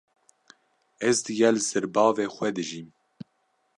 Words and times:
Ez 1.09 1.15
digel 1.25 1.57
zirbavê 1.67 2.25
xwe 2.35 2.49
dijîm. 2.55 2.87